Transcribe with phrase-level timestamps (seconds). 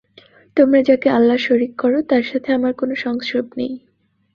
[0.57, 3.73] তোমরা যাকে আল্লাহর শরীক কর তার সাথে আমার কোন সংশ্রব নেই।